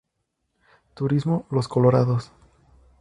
[0.95, 2.31] Turismo Los Colorados